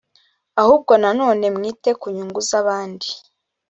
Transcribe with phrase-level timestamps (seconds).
[0.61, 3.07] ahubwo nanone mwite ku nyungu z abandi